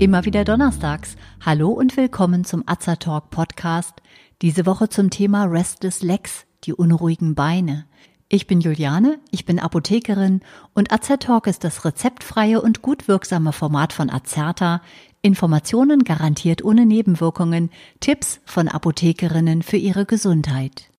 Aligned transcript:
Immer 0.00 0.24
wieder 0.24 0.44
donnerstags. 0.44 1.16
Hallo 1.44 1.70
und 1.70 1.96
willkommen 1.96 2.44
zum 2.44 2.62
Azertalk 2.66 3.30
Podcast. 3.30 3.94
Diese 4.42 4.64
Woche 4.64 4.88
zum 4.88 5.10
Thema 5.10 5.46
Restless 5.46 6.02
Legs, 6.02 6.46
die 6.62 6.72
unruhigen 6.72 7.34
Beine. 7.34 7.84
Ich 8.28 8.46
bin 8.46 8.60
Juliane, 8.60 9.18
ich 9.32 9.44
bin 9.44 9.58
Apothekerin 9.58 10.42
und 10.72 10.92
Azertalk 10.92 11.48
ist 11.48 11.64
das 11.64 11.84
rezeptfreie 11.84 12.62
und 12.62 12.80
gut 12.80 13.08
wirksame 13.08 13.52
Format 13.52 13.92
von 13.92 14.08
Azerta. 14.08 14.82
Informationen 15.20 16.04
garantiert 16.04 16.62
ohne 16.62 16.86
Nebenwirkungen, 16.86 17.70
Tipps 17.98 18.40
von 18.44 18.68
Apothekerinnen 18.68 19.62
für 19.62 19.78
ihre 19.78 20.06
Gesundheit. 20.06 20.90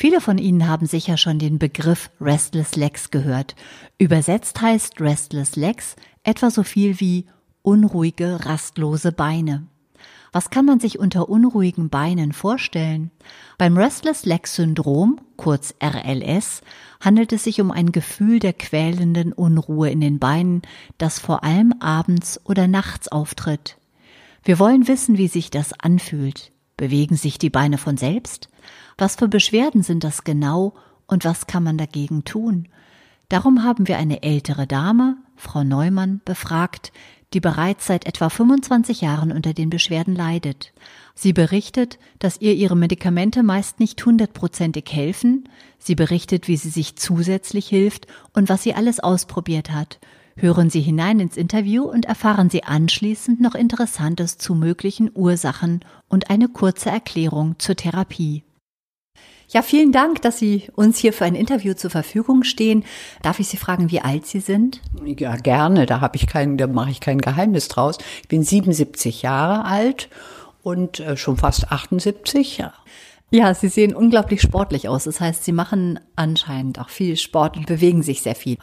Viele 0.00 0.20
von 0.20 0.38
Ihnen 0.38 0.68
haben 0.68 0.86
sicher 0.86 1.16
schon 1.16 1.40
den 1.40 1.58
Begriff 1.58 2.08
Restless 2.20 2.76
Legs 2.76 3.10
gehört. 3.10 3.56
Übersetzt 3.98 4.60
heißt 4.60 5.00
Restless 5.00 5.56
Legs 5.56 5.96
etwa 6.22 6.52
so 6.52 6.62
viel 6.62 7.00
wie 7.00 7.26
unruhige, 7.62 8.46
rastlose 8.46 9.10
Beine. 9.10 9.66
Was 10.30 10.50
kann 10.50 10.66
man 10.66 10.78
sich 10.78 11.00
unter 11.00 11.28
unruhigen 11.28 11.90
Beinen 11.90 12.32
vorstellen? 12.32 13.10
Beim 13.58 13.76
Restless 13.76 14.24
Leg 14.24 14.46
Syndrom, 14.46 15.20
kurz 15.36 15.74
RLS, 15.82 16.62
handelt 17.00 17.32
es 17.32 17.42
sich 17.42 17.60
um 17.60 17.72
ein 17.72 17.90
Gefühl 17.90 18.38
der 18.38 18.52
quälenden 18.52 19.32
Unruhe 19.32 19.90
in 19.90 20.00
den 20.00 20.20
Beinen, 20.20 20.62
das 20.98 21.18
vor 21.18 21.42
allem 21.42 21.74
abends 21.80 22.40
oder 22.44 22.68
nachts 22.68 23.08
auftritt. 23.08 23.78
Wir 24.44 24.60
wollen 24.60 24.86
wissen, 24.86 25.18
wie 25.18 25.26
sich 25.26 25.50
das 25.50 25.72
anfühlt. 25.72 26.52
Bewegen 26.78 27.16
sich 27.16 27.38
die 27.38 27.50
Beine 27.50 27.76
von 27.76 27.98
selbst? 27.98 28.48
Was 28.96 29.16
für 29.16 29.28
Beschwerden 29.28 29.82
sind 29.82 30.04
das 30.04 30.24
genau 30.24 30.74
und 31.06 31.24
was 31.24 31.46
kann 31.46 31.64
man 31.64 31.76
dagegen 31.76 32.24
tun? 32.24 32.68
Darum 33.28 33.64
haben 33.64 33.88
wir 33.88 33.98
eine 33.98 34.22
ältere 34.22 34.66
Dame, 34.66 35.18
Frau 35.36 35.64
Neumann, 35.64 36.22
befragt, 36.24 36.92
die 37.34 37.40
bereits 37.40 37.86
seit 37.86 38.06
etwa 38.06 38.30
25 38.30 39.00
Jahren 39.00 39.32
unter 39.32 39.52
den 39.52 39.70
Beschwerden 39.70 40.14
leidet. 40.14 40.72
Sie 41.14 41.32
berichtet, 41.32 41.98
dass 42.20 42.40
ihr 42.40 42.54
ihre 42.54 42.76
Medikamente 42.76 43.42
meist 43.42 43.80
nicht 43.80 44.04
hundertprozentig 44.06 44.84
helfen. 44.90 45.48
Sie 45.78 45.96
berichtet, 45.96 46.46
wie 46.46 46.56
sie 46.56 46.70
sich 46.70 46.96
zusätzlich 46.96 47.68
hilft 47.68 48.06
und 48.32 48.48
was 48.48 48.62
sie 48.62 48.74
alles 48.74 49.00
ausprobiert 49.00 49.72
hat. 49.72 49.98
Hören 50.40 50.70
Sie 50.70 50.80
hinein 50.80 51.18
ins 51.18 51.36
Interview 51.36 51.82
und 51.82 52.04
erfahren 52.04 52.48
Sie 52.48 52.62
anschließend 52.62 53.40
noch 53.40 53.56
Interessantes 53.56 54.38
zu 54.38 54.54
möglichen 54.54 55.10
Ursachen 55.12 55.80
und 56.08 56.30
eine 56.30 56.46
kurze 56.46 56.90
Erklärung 56.90 57.56
zur 57.58 57.74
Therapie. 57.74 58.44
Ja, 59.48 59.62
vielen 59.62 59.90
Dank, 59.90 60.22
dass 60.22 60.38
Sie 60.38 60.68
uns 60.76 60.96
hier 60.98 61.12
für 61.12 61.24
ein 61.24 61.34
Interview 61.34 61.74
zur 61.74 61.90
Verfügung 61.90 62.44
stehen. 62.44 62.84
Darf 63.22 63.40
ich 63.40 63.48
Sie 63.48 63.56
fragen, 63.56 63.90
wie 63.90 64.00
alt 64.00 64.26
Sie 64.26 64.38
sind? 64.38 64.80
Ja, 65.04 65.34
gerne. 65.34 65.86
Da 65.86 66.00
habe 66.00 66.14
ich 66.14 66.28
kein, 66.28 66.56
da 66.56 66.68
mache 66.68 66.90
ich 66.90 67.00
kein 67.00 67.20
Geheimnis 67.20 67.66
draus. 67.66 67.98
Ich 68.22 68.28
bin 68.28 68.44
77 68.44 69.22
Jahre 69.22 69.64
alt 69.64 70.08
und 70.62 71.00
äh, 71.00 71.16
schon 71.16 71.36
fast 71.36 71.72
78. 71.72 72.58
Ja. 72.58 72.74
Ja, 73.30 73.52
Sie 73.54 73.68
sehen 73.68 73.92
unglaublich 73.92 74.40
sportlich 74.40 74.88
aus. 74.88 75.04
Das 75.04 75.20
heißt, 75.20 75.44
Sie 75.44 75.52
machen 75.52 75.98
anscheinend 76.14 76.78
auch 76.78 76.90
viel 76.90 77.16
Sport 77.16 77.56
und 77.56 77.66
bewegen 77.66 78.04
sich 78.04 78.22
sehr 78.22 78.36
viel. 78.36 78.56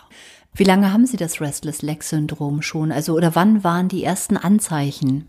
Wie 0.57 0.63
lange 0.63 0.93
haben 0.93 1.05
Sie 1.05 1.17
das 1.17 1.41
Restless 1.41 1.81
Leg 1.81 2.01
Syndrom 2.01 2.61
schon? 2.61 2.93
Also, 2.93 3.13
oder 3.13 3.35
wann 3.35 3.65
waren 3.65 3.89
die 3.89 4.05
ersten 4.05 4.37
Anzeichen? 4.37 5.27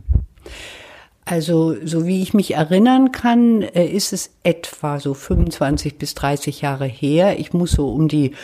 Also, 1.24 1.74
so 1.84 2.06
wie 2.06 2.22
ich 2.22 2.32
mich 2.32 2.55
erinnern 2.55 3.10
kann, 3.10 3.62
äh, 3.62 3.86
ist 3.88 4.12
es 4.12 4.30
etwa 4.44 5.00
so 5.00 5.14
25 5.14 5.98
bis 5.98 6.14
30 6.14 6.60
Jahre 6.60 6.86
her. 6.86 7.41
Ich 7.41 7.53
muss 7.53 7.72
so 7.72 7.88
um 7.88 8.06
die 8.06 8.34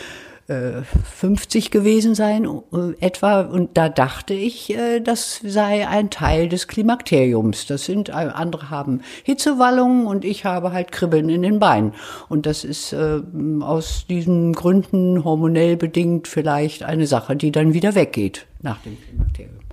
50 0.47 1.65
äh, 1.65 1.69
gewesen 1.69 2.15
sein, 2.15 2.45
äh, 2.45 3.05
etwa. 3.05 3.41
Und 3.41 3.77
da 3.77 3.89
dachte 3.89 4.33
ich, 4.33 4.75
das 5.03 5.41
sei 5.43 5.87
ein 5.87 6.09
Teil 6.09 6.49
des 6.49 6.67
Klimakteriums. 6.67 7.65
Das 7.65 7.85
sind, 7.85 8.09
andere 8.09 8.69
haben 8.69 9.01
Hitzewallungen 9.23 10.05
und 10.05 10.25
ich 10.25 10.45
habe 10.45 10.71
halt 10.71 10.91
Kribbeln 10.91 11.29
in 11.29 11.41
den 11.41 11.59
Beinen. 11.59 11.93
Und 12.29 12.45
das 12.45 12.63
ist 12.63 12.93
aus 12.93 14.05
diesen 14.07 14.53
Gründen 14.53 15.23
hormonell 15.23 15.77
bedingt 15.77 16.27
vielleicht 16.27 16.83
eine 16.83 17.07
Sache, 17.07 17.35
die 17.35 17.51
dann 17.51 17.73
wieder 17.73 17.95
weggeht 17.95 18.45
nach 18.61 18.79
dem 18.81 18.97
Klimakterium. 19.01 19.63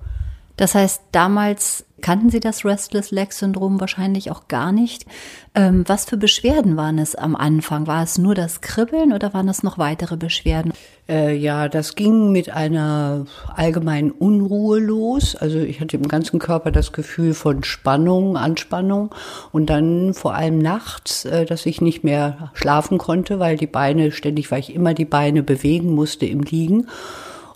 Das 0.57 0.75
heißt, 0.75 1.01
damals 1.11 1.85
kannten 2.01 2.29
Sie 2.29 2.39
das 2.39 2.65
Restless 2.65 3.11
Leg 3.11 3.31
Syndrom 3.31 3.79
wahrscheinlich 3.79 4.31
auch 4.31 4.47
gar 4.47 4.71
nicht. 4.71 5.05
Ähm, 5.53 5.83
was 5.87 6.05
für 6.05 6.17
Beschwerden 6.17 6.77
waren 6.77 6.97
es 6.97 7.15
am 7.15 7.35
Anfang? 7.35 7.87
War 7.87 8.03
es 8.03 8.17
nur 8.17 8.35
das 8.35 8.61
Kribbeln 8.61 9.13
oder 9.13 9.33
waren 9.33 9.47
es 9.47 9.63
noch 9.63 9.77
weitere 9.77 10.17
Beschwerden? 10.17 10.73
Äh, 11.07 11.35
ja, 11.35 11.69
das 11.69 11.95
ging 11.95 12.31
mit 12.31 12.49
einer 12.49 13.25
allgemeinen 13.55 14.11
Unruhe 14.11 14.79
los. 14.79 15.35
Also 15.35 15.59
ich 15.59 15.79
hatte 15.79 15.97
im 15.97 16.07
ganzen 16.07 16.39
Körper 16.39 16.71
das 16.71 16.91
Gefühl 16.91 17.33
von 17.33 17.63
Spannung, 17.63 18.37
Anspannung 18.37 19.13
und 19.51 19.69
dann 19.69 20.13
vor 20.13 20.33
allem 20.33 20.59
nachts, 20.59 21.25
äh, 21.25 21.45
dass 21.45 21.65
ich 21.65 21.81
nicht 21.81 22.03
mehr 22.03 22.51
schlafen 22.53 22.97
konnte, 22.97 23.39
weil 23.39 23.57
die 23.57 23.67
Beine 23.67 24.11
ständig, 24.11 24.51
weil 24.51 24.59
ich 24.59 24.73
immer 24.73 24.93
die 24.93 25.05
Beine 25.05 25.43
bewegen 25.43 25.93
musste 25.93 26.25
im 26.25 26.41
Liegen. 26.41 26.87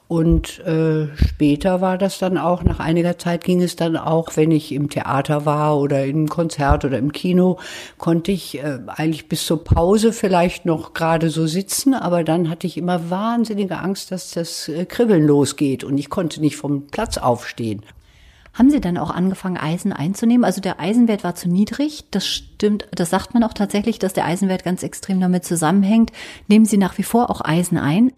Und 0.08 0.60
äh, 0.60 1.08
später 1.16 1.82
war 1.82 1.98
das 1.98 2.20
dann 2.20 2.38
auch, 2.38 2.62
nach 2.64 2.80
einiger 2.80 3.18
Zeit 3.18 3.44
ging 3.44 3.62
es 3.64 3.76
dann 3.76 3.98
auch, 3.98 4.30
wenn 4.36 4.52
ich 4.52 4.72
im 4.72 4.90
Theater 4.90 5.46
war 5.46 5.80
oder 5.80 6.06
im 6.06 6.30
Konzert 6.30 6.86
oder 6.86 7.00
im 7.00 7.12
Kino, 7.12 7.58
konnte 7.98 8.32
ich 8.32 8.60
äh, 8.60 8.80
eigentlich 8.86 9.28
bis 9.28 9.48
zur 9.48 9.64
Pause 9.64 10.14
vielleicht 10.14 10.66
noch 10.66 10.94
gerade 10.94 11.32
so 11.32 11.48
sitzen, 11.48 11.96
aber 11.96 12.24
dann 12.24 12.50
hatte 12.50 12.68
ich 12.68 12.78
immer 12.78 13.10
wahnsinnige 13.10 13.80
Angst, 13.80 14.12
dass 14.12 14.32
das 14.32 14.68
äh, 14.68 14.86
Kribbeln 14.86 15.26
losgeht 15.26 15.84
und 15.84 15.98
ich 15.98 16.12
konnte 16.12 16.40
nicht 16.40 16.56
vom 16.56 16.86
Platz 16.86 17.18
aufstehen. 17.18 17.82
Haben 18.54 18.70
Sie 18.70 18.80
dann 18.80 19.00
auch 19.00 19.10
angefangen, 19.10 19.58
Eisen 19.58 19.92
einzunehmen? 19.92 20.46
Also 20.46 20.62
der 20.62 20.80
Eisenwert 20.80 21.26
war 21.26 21.36
zu 21.36 21.50
niedrig. 21.50 22.06
Das 22.12 22.26
stimmt, 22.26 22.88
das 22.92 23.10
sagt 23.10 23.34
man 23.34 23.44
auch 23.44 23.54
tatsächlich, 23.54 24.00
dass 24.00 24.14
der 24.14 24.26
Eisenwert 24.26 24.64
ganz 24.64 24.82
extrem 24.82 25.20
damit 25.20 25.44
zusammenhängt. 25.44 26.12
Nehmen 26.48 26.66
Sie 26.66 26.78
nach 26.78 26.98
wie 26.98 27.04
vor 27.04 27.30
auch 27.30 27.42
Eisen 27.44 27.78
ein? 27.78 28.14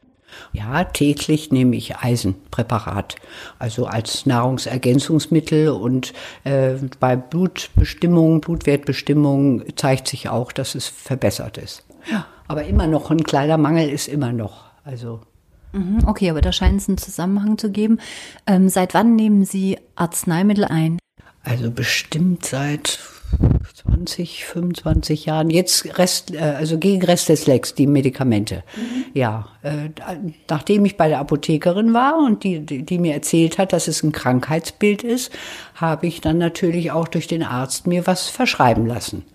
Ja, 0.54 0.84
täglich 0.84 1.52
nehme 1.52 1.76
ich 1.76 1.98
Eisenpräparat, 1.98 3.16
also 3.60 3.86
als 3.86 4.26
Nahrungsergänzungsmittel 4.26 5.70
und 5.70 6.14
äh, 6.44 6.76
bei 7.00 7.16
Blutbestimmung, 7.16 8.42
Blutwertbestimmung 8.42 9.64
zeigt 9.76 10.08
sich 10.08 10.30
auch, 10.30 10.52
dass 10.52 10.76
es 10.76 10.88
verbessert 10.88 11.58
ist. 11.58 11.84
Ja. 12.12 12.26
Aber 12.48 12.64
immer 12.64 12.88
noch 12.88 13.12
ein 13.12 13.24
kleiner 13.24 13.58
Mangel 13.58 13.90
ist 13.90 14.08
immer 14.08 14.32
noch. 14.32 14.66
Also 14.84 15.22
mhm, 15.74 16.00
Okay, 16.06 16.30
aber 16.30 16.42
da 16.42 16.52
scheint 16.52 16.82
es 16.82 16.88
einen 16.88 16.98
Zusammenhang 16.98 17.58
zu 17.58 17.72
geben. 17.72 18.00
Ähm, 18.46 18.70
seit 18.70 18.94
wann 18.94 19.16
nehmen 19.16 19.46
Sie 19.46 19.78
Arzneimittel 19.96 20.66
ein? 20.66 20.98
Also 21.44 21.72
bestimmt 21.72 22.46
seit 22.46 23.00
20, 23.98 24.46
25 24.46 25.26
Jahren. 25.26 25.50
Jetzt 25.50 25.98
Rest, 25.98 26.34
äh, 26.34 26.40
also 26.40 26.78
gegen 26.78 27.04
Rest 27.04 27.30
des 27.30 27.48
Lecks, 27.48 27.74
die 27.74 27.88
Medikamente. 27.88 28.64
Mhm. 28.76 29.06
Ja, 29.14 29.48
äh, 29.64 29.90
nachdem 30.50 30.86
ich 30.86 30.98
bei 30.98 31.08
der 31.08 31.20
Apothekerin 31.20 31.94
war 31.94 32.18
und 32.18 32.44
die, 32.44 32.60
die 32.60 33.00
mir 33.00 33.14
erzählt 33.14 33.58
hat, 33.58 33.74
dass 33.74 33.88
es 33.88 34.04
ein 34.04 34.12
Krankheitsbild 34.12 35.04
ist, 35.04 35.32
habe 35.76 36.08
ich 36.08 36.22
dann 36.22 36.38
natürlich 36.38 36.92
auch 36.92 37.08
durch 37.08 37.28
den 37.28 37.44
Arzt 37.44 37.88
mir 37.88 38.06
was 38.06 38.30
verschreiben 38.30 38.86
lassen. 38.86 39.26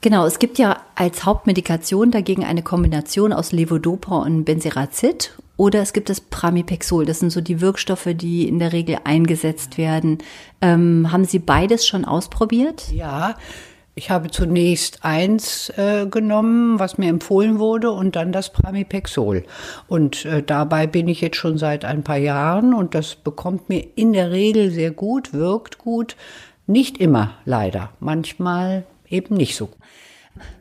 Genau, 0.00 0.26
es 0.26 0.40
gibt 0.40 0.58
ja 0.58 0.80
als 0.96 1.24
Hauptmedikation 1.24 2.10
dagegen 2.10 2.44
eine 2.44 2.62
Kombination 2.62 3.32
aus 3.32 3.52
Levodopa 3.52 4.18
und 4.18 4.44
Benzerazid 4.44 5.32
oder 5.56 5.80
es 5.80 5.92
gibt 5.92 6.08
das 6.10 6.20
Pramipexol. 6.20 7.06
Das 7.06 7.20
sind 7.20 7.30
so 7.30 7.40
die 7.40 7.60
Wirkstoffe, 7.60 8.08
die 8.14 8.48
in 8.48 8.58
der 8.58 8.72
Regel 8.72 8.98
eingesetzt 9.04 9.78
werden. 9.78 10.18
Ähm, 10.60 11.12
haben 11.12 11.24
Sie 11.24 11.38
beides 11.38 11.86
schon 11.86 12.04
ausprobiert? 12.04 12.90
Ja, 12.92 13.36
ich 13.94 14.10
habe 14.10 14.30
zunächst 14.30 15.04
eins 15.04 15.68
äh, 15.76 16.06
genommen, 16.06 16.78
was 16.78 16.96
mir 16.96 17.10
empfohlen 17.10 17.58
wurde, 17.58 17.90
und 17.90 18.16
dann 18.16 18.32
das 18.32 18.50
Pramipexol. 18.50 19.44
Und 19.86 20.24
äh, 20.24 20.42
dabei 20.42 20.86
bin 20.86 21.08
ich 21.08 21.20
jetzt 21.20 21.36
schon 21.36 21.58
seit 21.58 21.84
ein 21.84 22.02
paar 22.02 22.16
Jahren 22.16 22.72
und 22.72 22.94
das 22.94 23.16
bekommt 23.16 23.68
mir 23.68 23.86
in 23.94 24.14
der 24.14 24.30
Regel 24.30 24.70
sehr 24.70 24.92
gut, 24.92 25.34
wirkt 25.34 25.78
gut. 25.78 26.16
Nicht 26.66 26.98
immer, 26.98 27.32
leider. 27.44 27.90
Manchmal 28.00 28.84
eben 29.08 29.36
nicht 29.36 29.56
so. 29.56 29.68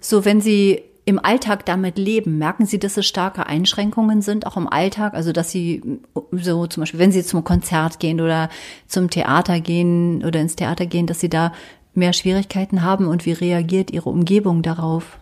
So, 0.01 0.25
wenn 0.25 0.41
Sie 0.41 0.81
im 1.05 1.17
Alltag 1.17 1.65
damit 1.65 1.97
leben, 1.97 2.37
merken 2.37 2.65
Sie, 2.65 2.79
dass 2.79 2.97
es 2.97 3.05
starke 3.05 3.47
Einschränkungen 3.47 4.21
sind, 4.21 4.45
auch 4.45 4.57
im 4.57 4.67
Alltag? 4.67 5.13
Also, 5.13 5.31
dass 5.31 5.51
Sie 5.51 5.81
so 6.31 6.67
zum 6.67 6.81
Beispiel, 6.81 6.99
wenn 6.99 7.11
Sie 7.11 7.23
zum 7.23 7.43
Konzert 7.45 7.99
gehen 7.99 8.19
oder 8.19 8.49
zum 8.87 9.09
Theater 9.09 9.61
gehen 9.61 10.23
oder 10.25 10.41
ins 10.41 10.57
Theater 10.57 10.85
gehen, 10.85 11.07
dass 11.07 11.21
Sie 11.21 11.29
da 11.29 11.53
mehr 11.93 12.13
Schwierigkeiten 12.13 12.83
haben 12.83 13.07
und 13.07 13.25
wie 13.25 13.33
reagiert 13.33 13.91
Ihre 13.91 14.09
Umgebung 14.09 14.61
darauf? 14.61 15.17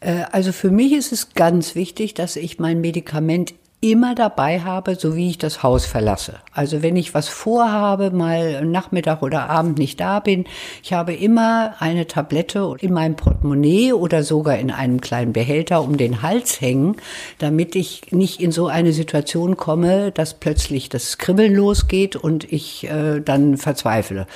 Äh, 0.00 0.24
also 0.32 0.52
für 0.52 0.70
mich 0.70 0.92
ist 0.92 1.12
es 1.12 1.34
ganz 1.34 1.74
wichtig, 1.74 2.14
dass 2.14 2.36
ich 2.36 2.58
mein 2.58 2.80
Medikament 2.80 3.54
immer 3.82 4.14
dabei 4.14 4.60
habe, 4.60 4.94
so 4.94 5.16
wie 5.16 5.28
ich 5.28 5.38
das 5.38 5.64
Haus 5.64 5.86
verlasse. 5.86 6.34
Also 6.52 6.82
wenn 6.82 6.96
ich 6.96 7.14
was 7.14 7.28
vorhabe, 7.28 8.12
mal 8.12 8.64
Nachmittag 8.64 9.22
oder 9.22 9.50
Abend 9.50 9.76
nicht 9.76 9.98
da 9.98 10.20
bin, 10.20 10.44
ich 10.84 10.92
habe 10.92 11.12
immer 11.12 11.74
eine 11.80 12.06
Tablette 12.06 12.76
in 12.78 12.92
meinem 12.92 13.16
Portemonnaie 13.16 13.92
oder 13.92 14.22
sogar 14.22 14.56
in 14.56 14.70
einem 14.70 15.00
kleinen 15.00 15.32
Behälter 15.32 15.82
um 15.82 15.96
den 15.96 16.22
Hals 16.22 16.60
hängen, 16.60 16.94
damit 17.38 17.74
ich 17.74 18.12
nicht 18.12 18.40
in 18.40 18.52
so 18.52 18.68
eine 18.68 18.92
Situation 18.92 19.56
komme, 19.56 20.12
dass 20.12 20.34
plötzlich 20.34 20.88
das 20.88 21.18
Kribbeln 21.18 21.52
losgeht 21.52 22.14
und 22.14 22.50
ich 22.52 22.88
äh, 22.88 23.18
dann 23.18 23.56
verzweifle. 23.56 24.28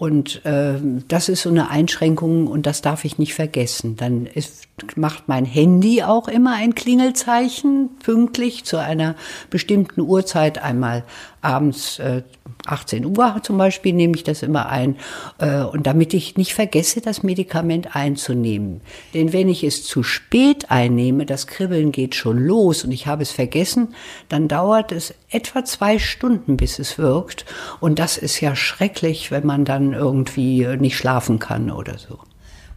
Und 0.00 0.42
äh, 0.46 0.76
das 1.08 1.28
ist 1.28 1.42
so 1.42 1.50
eine 1.50 1.68
Einschränkung 1.68 2.46
und 2.46 2.64
das 2.64 2.80
darf 2.80 3.04
ich 3.04 3.18
nicht 3.18 3.34
vergessen. 3.34 3.96
Dann 3.96 4.24
ist, 4.24 4.66
macht 4.96 5.28
mein 5.28 5.44
Handy 5.44 6.02
auch 6.02 6.28
immer 6.28 6.54
ein 6.54 6.74
Klingelzeichen, 6.74 7.90
pünktlich 8.02 8.64
zu 8.64 8.78
einer 8.78 9.14
bestimmten 9.50 10.00
Uhrzeit, 10.00 10.62
einmal 10.62 11.04
abends 11.42 11.98
äh, 11.98 12.22
18 12.66 13.06
Uhr 13.06 13.40
zum 13.42 13.58
Beispiel 13.58 13.92
nehme 13.92 14.14
ich 14.14 14.24
das 14.24 14.42
immer 14.42 14.68
ein. 14.68 14.96
Äh, 15.38 15.62
und 15.62 15.86
damit 15.86 16.14
ich 16.14 16.36
nicht 16.36 16.54
vergesse, 16.54 17.00
das 17.00 17.22
Medikament 17.22 17.96
einzunehmen. 17.96 18.80
Denn 19.14 19.32
wenn 19.32 19.48
ich 19.48 19.64
es 19.64 19.84
zu 19.84 20.02
spät 20.02 20.70
einnehme, 20.70 21.26
das 21.26 21.46
Kribbeln 21.46 21.92
geht 21.92 22.14
schon 22.14 22.38
los 22.38 22.84
und 22.84 22.92
ich 22.92 23.06
habe 23.06 23.22
es 23.22 23.30
vergessen, 23.30 23.94
dann 24.28 24.48
dauert 24.48 24.92
es 24.92 25.14
etwa 25.30 25.64
zwei 25.64 25.98
Stunden, 25.98 26.56
bis 26.56 26.78
es 26.78 26.98
wirkt. 26.98 27.44
Und 27.80 27.98
das 27.98 28.18
ist 28.18 28.40
ja 28.40 28.54
schrecklich, 28.54 29.30
wenn 29.30 29.46
man 29.46 29.64
dann 29.64 29.92
irgendwie 29.92 30.66
nicht 30.78 30.96
schlafen 30.96 31.38
kann 31.38 31.70
oder 31.70 31.98
so. 31.98 32.18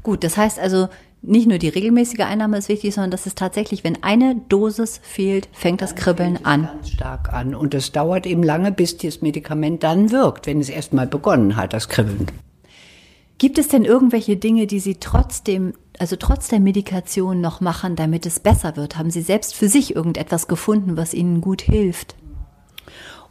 Gut, 0.02 0.24
das 0.24 0.38
heißt 0.38 0.60
also, 0.60 0.90
nicht 1.26 1.48
nur 1.48 1.58
die 1.58 1.70
regelmäßige 1.70 2.20
Einnahme 2.20 2.58
ist 2.58 2.70
wichtig, 2.70 2.94
sondern 2.94 3.12
dass 3.12 3.26
es 3.26 3.34
tatsächlich, 3.34 3.84
wenn 3.84 4.04
eine 4.04 4.36
Dosis 4.50 5.00
fehlt, 5.02 5.48
fängt 5.54 5.82
das 5.82 5.96
Kribbeln 5.96 6.40
an. 6.44 6.64
Ganz 6.66 6.90
stark 6.90 7.34
an. 7.34 7.56
Und 7.56 7.74
es 7.74 7.94
dauert 7.94 8.26
eben 8.26 8.44
lange, 8.44 8.72
bis 8.72 8.98
das 8.98 9.22
Medikament 9.22 9.84
dann 9.84 10.12
wirkt, 10.12 10.48
wenn 10.48 10.60
es 10.60 10.70
erstmal 10.70 11.08
begonnen 11.08 11.56
hat, 11.56 11.74
das 11.74 11.88
Kribbeln. 11.88 12.28
Gibt 13.38 13.58
es 13.58 13.70
denn 13.70 13.84
irgendwelche 13.84 14.36
Dinge, 14.36 14.68
die 14.68 14.80
Sie 14.80 14.96
trotzdem, 14.96 15.74
also 15.98 16.16
trotz 16.18 16.50
der 16.50 16.60
Medikation 16.60 17.42
noch 17.42 17.62
machen, 17.62 17.96
damit 17.96 18.26
es 18.26 18.40
besser 18.40 18.76
wird? 18.76 18.98
Haben 18.98 19.10
Sie 19.10 19.22
selbst 19.22 19.56
für 19.56 19.70
sich 19.70 19.96
irgendetwas 19.96 20.48
gefunden, 20.48 20.98
was 20.98 21.14
Ihnen 21.14 21.42
gut 21.42 21.62
hilft? 21.62 22.16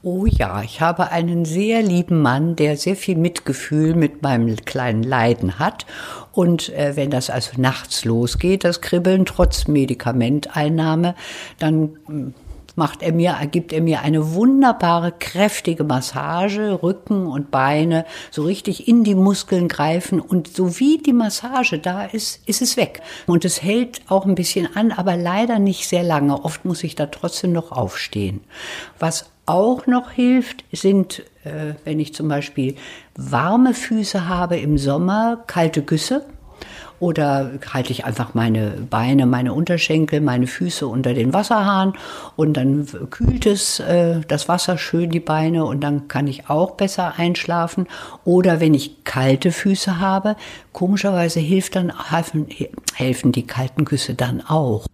Oh 0.04 0.26
ja, 0.26 0.62
ich 0.62 0.80
habe 0.80 1.12
einen 1.12 1.44
sehr 1.44 1.80
lieben 1.80 2.22
Mann, 2.22 2.56
der 2.56 2.76
sehr 2.76 2.96
viel 2.96 3.16
Mitgefühl 3.16 3.94
mit 3.94 4.20
meinem 4.20 4.56
kleinen 4.56 5.04
Leiden 5.04 5.60
hat. 5.60 5.86
Und 6.32 6.70
äh, 6.70 6.96
wenn 6.96 7.10
das 7.10 7.30
also 7.30 7.52
nachts 7.60 8.04
losgeht, 8.04 8.64
das 8.64 8.80
Kribbeln 8.80 9.26
trotz 9.26 9.68
Medikamenteinnahme, 9.68 11.14
dann 11.60 11.98
hm, 12.06 12.34
macht 12.74 13.02
er 13.02 13.12
mir, 13.12 13.36
gibt 13.52 13.72
er 13.72 13.80
mir 13.80 14.00
eine 14.00 14.34
wunderbare, 14.34 15.12
kräftige 15.12 15.84
Massage, 15.84 16.82
Rücken 16.82 17.28
und 17.28 17.52
Beine, 17.52 18.04
so 18.32 18.42
richtig 18.42 18.88
in 18.88 19.04
die 19.04 19.14
Muskeln 19.14 19.68
greifen 19.68 20.20
und 20.20 20.48
so 20.48 20.80
wie 20.80 20.98
die 20.98 21.12
Massage 21.12 21.78
da 21.78 22.06
ist, 22.06 22.40
ist 22.48 22.60
es 22.60 22.76
weg. 22.76 23.02
Und 23.28 23.44
es 23.44 23.62
hält 23.62 24.00
auch 24.08 24.26
ein 24.26 24.34
bisschen 24.34 24.74
an, 24.74 24.90
aber 24.90 25.16
leider 25.16 25.60
nicht 25.60 25.88
sehr 25.88 26.02
lange. 26.02 26.44
Oft 26.44 26.64
muss 26.64 26.82
ich 26.82 26.96
da 26.96 27.06
trotzdem 27.06 27.52
noch 27.52 27.70
aufstehen. 27.70 28.40
Was 28.98 29.26
auch 29.52 29.86
noch 29.86 30.10
hilft, 30.10 30.64
sind, 30.72 31.20
äh, 31.44 31.74
wenn 31.84 32.00
ich 32.00 32.14
zum 32.14 32.26
Beispiel 32.28 32.74
warme 33.14 33.74
Füße 33.74 34.26
habe 34.26 34.56
im 34.56 34.78
Sommer, 34.78 35.44
kalte 35.46 35.82
Güsse. 35.82 36.24
Oder 37.00 37.50
halte 37.74 37.90
ich 37.90 38.04
einfach 38.04 38.32
meine 38.32 38.70
Beine, 38.88 39.26
meine 39.26 39.52
Unterschenkel, 39.52 40.20
meine 40.20 40.46
Füße 40.46 40.86
unter 40.86 41.14
den 41.14 41.34
Wasserhahn 41.34 41.94
und 42.36 42.56
dann 42.56 42.86
kühlt 43.10 43.44
es 43.44 43.80
äh, 43.80 44.20
das 44.28 44.48
Wasser 44.48 44.78
schön 44.78 45.10
die 45.10 45.18
Beine 45.18 45.64
und 45.64 45.80
dann 45.80 46.06
kann 46.06 46.28
ich 46.28 46.48
auch 46.48 46.70
besser 46.76 47.14
einschlafen. 47.16 47.88
Oder 48.24 48.60
wenn 48.60 48.72
ich 48.72 49.02
kalte 49.02 49.50
Füße 49.50 49.98
habe, 49.98 50.36
komischerweise 50.72 51.40
hilft 51.40 51.74
dann, 51.74 51.92
helfen, 52.10 52.46
helfen 52.94 53.32
die 53.32 53.48
kalten 53.48 53.84
Küsse 53.84 54.14
dann 54.14 54.40
auch. 54.40 54.86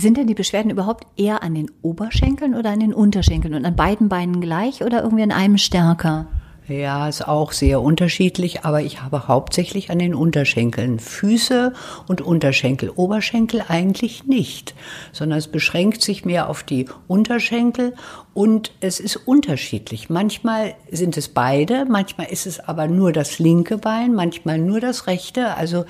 Sind 0.00 0.16
denn 0.16 0.26
die 0.26 0.34
Beschwerden 0.34 0.70
überhaupt 0.70 1.06
eher 1.18 1.42
an 1.42 1.54
den 1.54 1.70
Oberschenkeln 1.82 2.54
oder 2.54 2.70
an 2.70 2.80
den 2.80 2.94
Unterschenkeln 2.94 3.52
und 3.52 3.66
an 3.66 3.76
beiden 3.76 4.08
Beinen 4.08 4.40
gleich 4.40 4.82
oder 4.82 5.02
irgendwie 5.02 5.24
an 5.24 5.30
einem 5.30 5.58
stärker? 5.58 6.39
Ja, 6.70 7.08
ist 7.08 7.26
auch 7.26 7.50
sehr 7.50 7.80
unterschiedlich, 7.80 8.64
aber 8.64 8.80
ich 8.80 9.02
habe 9.02 9.26
hauptsächlich 9.26 9.90
an 9.90 9.98
den 9.98 10.14
Unterschenkeln 10.14 11.00
Füße 11.00 11.72
und 12.06 12.20
Unterschenkel. 12.20 12.90
Oberschenkel 12.90 13.64
eigentlich 13.66 14.26
nicht, 14.26 14.76
sondern 15.10 15.40
es 15.40 15.48
beschränkt 15.48 16.00
sich 16.00 16.24
mehr 16.24 16.48
auf 16.48 16.62
die 16.62 16.86
Unterschenkel 17.08 17.94
und 18.34 18.70
es 18.80 19.00
ist 19.00 19.16
unterschiedlich. 19.16 20.10
Manchmal 20.10 20.76
sind 20.92 21.16
es 21.16 21.28
beide, 21.28 21.86
manchmal 21.86 22.28
ist 22.28 22.46
es 22.46 22.60
aber 22.60 22.86
nur 22.86 23.12
das 23.12 23.40
linke 23.40 23.76
Bein, 23.76 24.14
manchmal 24.14 24.58
nur 24.58 24.78
das 24.78 25.08
rechte. 25.08 25.56
Also 25.56 25.86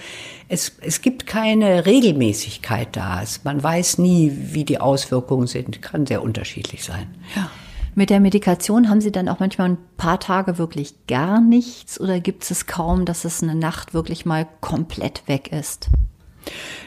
es, 0.49 0.79
es 0.81 1.03
gibt 1.03 1.27
keine 1.27 1.85
Regelmäßigkeit 1.85 2.89
da. 2.93 3.23
Man 3.45 3.63
weiß 3.63 3.99
nie, 3.99 4.33
wie 4.35 4.65
die 4.65 4.81
Auswirkungen 4.81 5.47
sind. 5.47 5.83
Kann 5.83 6.07
sehr 6.07 6.23
unterschiedlich 6.23 6.85
sein. 6.85 7.07
Ja. 7.37 7.51
Mit 7.95 8.11
der 8.11 8.21
Medikation 8.21 8.89
haben 8.89 9.01
Sie 9.01 9.11
dann 9.11 9.29
auch 9.29 9.41
manchmal 9.41 9.71
ein 9.71 9.79
paar 9.97 10.21
Tage 10.21 10.59
wirklich 10.59 10.95
gar 11.07 11.41
nichts 11.41 12.01
oder 12.01 12.21
gibt 12.21 12.49
es 12.51 12.67
kaum, 12.67 13.05
dass 13.05 13.25
es 13.25 13.43
eine 13.43 13.55
Nacht 13.55 13.95
wirklich 13.95 14.25
mal 14.25 14.47
komplett 14.61 15.27
weg 15.27 15.53
ist? 15.53 15.89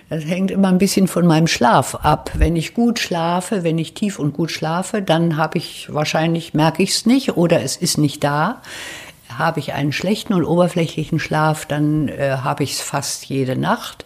Das 0.10 0.26
hängt 0.26 0.52
immer 0.52 0.70
ein 0.70 0.78
bisschen 0.78 1.08
von 1.08 1.28
meinem 1.28 1.48
Schlaf 1.48 1.96
ab. 1.96 2.32
Wenn 2.36 2.56
ich 2.56 2.74
gut 2.74 3.00
schlafe, 3.00 3.64
wenn 3.64 3.78
ich 3.78 3.94
tief 3.94 4.18
und 4.20 4.34
gut 4.34 4.52
schlafe, 4.52 5.02
dann 5.02 5.38
habe 5.38 5.58
ich 5.58 5.94
wahrscheinlich 5.94 6.54
merke 6.54 6.84
ich 6.84 6.92
es 6.92 7.06
nicht 7.06 7.36
oder 7.36 7.62
es 7.62 7.76
ist 7.76 7.98
nicht 7.98 8.24
da. 8.24 8.62
Habe 9.30 9.60
ich 9.60 9.74
einen 9.74 9.92
schlechten 9.92 10.34
und 10.34 10.46
oberflächlichen 10.46 11.20
Schlaf, 11.20 11.66
dann 11.66 12.08
äh, 12.08 12.38
habe 12.44 12.64
ich 12.64 12.74
es 12.74 12.82
fast 12.82 13.26
jede 13.26 13.58
Nacht. 13.58 14.06